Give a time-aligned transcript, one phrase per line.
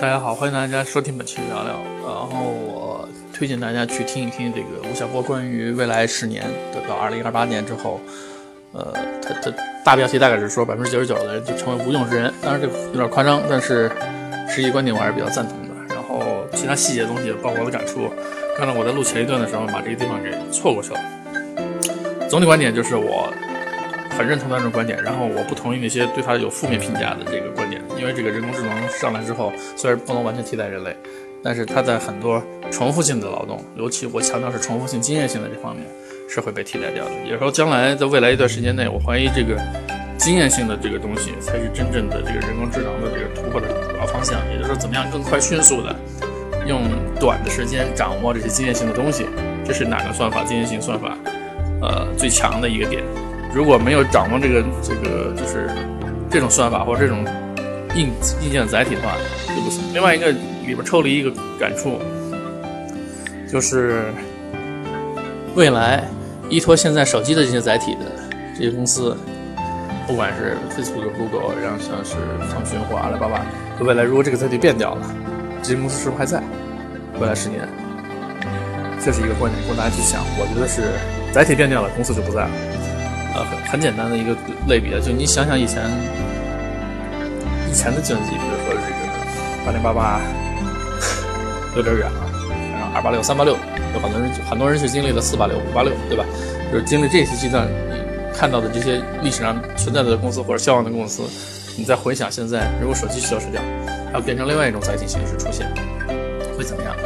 [0.00, 1.74] 大家好，欢迎大家收听本期聊聊。
[2.02, 8.00] 然后我推荐大家去听一听这个吴晓波关于未来十年的到二零二八年之后，
[8.72, 9.54] 呃，他的
[9.84, 12.32] 大标题大概是说百分之九十九的人就成为无用之人。
[12.42, 13.90] 当然这个有点夸张，但是
[14.48, 15.94] 实际观点我还是比较赞同的。
[15.94, 16.22] 然后
[16.54, 18.10] 其他细节的东西，包括我的感触，
[18.56, 21.00] 刚才我在录前一段的时候把这个地方给错过去了。
[22.28, 23.32] 总体观点就是我。
[24.16, 30.96] 很认同他这种观点，然后我不同意那些对他有负面评价的这个观点，因为这个人工智能上来之后，虽然不能完全替代人类，
[31.42, 35.84] 但是它在很多重复性的劳动，尤其我强调是重复性、经验性的这方面
[36.28, 37.10] 是会被替代掉的。
[37.24, 39.60] 也就是说，将来在未来一段时间内，我怀疑这个
[40.16, 44.40] 经验性的这个东西才是真正的这个人工智能的这个突破的主要方向。
[44.50, 45.94] 也就是说，怎么样更快、迅速的
[46.66, 46.82] 用
[47.20, 49.26] 短的时间掌握这些经验性的东西，
[49.64, 51.16] 这是哪个算法经验性算法
[51.82, 53.04] 呃最强的一个点。
[53.56, 55.70] 如果没有掌握这个这个就是
[56.30, 57.24] 这种算法或者这种
[57.94, 59.14] 硬硬件载体的话
[59.48, 59.82] 就不行。
[59.94, 61.98] 另外一个里边抽离一个感触，
[63.50, 64.12] 就是
[65.54, 66.04] 未来
[66.50, 68.00] 依托现在手机的这些载体的
[68.54, 69.16] 这些公司，
[70.06, 72.16] 不管是 Facebook、Google，然后像是
[72.52, 73.40] 腾讯或阿里巴巴，
[73.80, 75.06] 未来如果这个载体变掉了，
[75.62, 76.42] 这些公司是不是还在？
[77.18, 77.66] 未来十年，
[79.02, 80.20] 这是一个观点，供大家去想。
[80.38, 80.82] 我觉得是
[81.32, 82.50] 载体变掉了，公司就不在了。
[83.36, 84.34] 呃，很很简单的一个
[84.66, 85.84] 类比啊，就你想想以前
[87.70, 88.86] 以前的计算机，比如说这个
[89.66, 90.20] 八零八八，
[91.76, 92.30] 有点远了，
[92.72, 93.54] 然后二八六、三八六，
[93.92, 96.24] 有很多人很多人是经历了四八六、五八六，对吧？
[96.72, 101.22] 就是经历这些阶段，你看到的这些历史上存在的公司或者消亡的公司，
[101.76, 103.60] 你再回想现在，如果手机消失掉，
[104.14, 105.70] 它变成另外一种载体形式出现，
[106.56, 106.96] 会怎么样？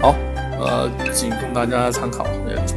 [0.00, 0.14] 好。
[0.60, 2.26] 呃，仅供大家参考。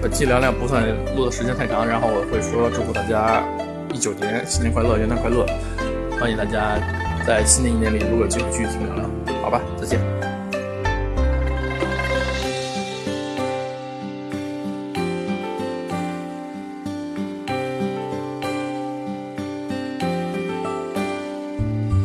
[0.02, 0.83] 本期聊聊不算
[1.16, 3.44] 录的时间太长，然后我会说祝福大家
[3.94, 5.45] 一九年新年快乐，元旦快乐。
[6.20, 6.77] 欢迎大家
[7.26, 9.04] 在新的一年里如果继续继续听聊聊，
[9.43, 10.36] 好吧，再见。